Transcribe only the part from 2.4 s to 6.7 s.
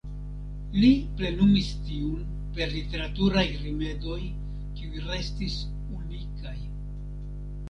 per literaturaj rimedoj kiuj restas unikaj.